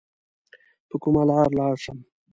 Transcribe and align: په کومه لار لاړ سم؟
په 0.89 0.95
کومه 1.03 1.21
لار 1.29 1.47
لاړ 1.59 1.73
سم؟ 1.83 1.99